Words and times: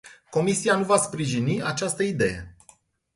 Comisia 0.31 0.75
nu 0.75 0.83
va 0.83 0.97
sprijini 0.97 1.61
această 1.63 2.03
idee. 2.03 2.55